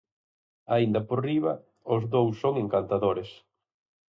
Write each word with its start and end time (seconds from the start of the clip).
Aínda 0.75 1.01
por 1.07 1.19
riba, 1.29 1.53
os 1.93 2.03
dous 2.13 2.33
son 2.43 2.53
encantadores. 2.63 3.29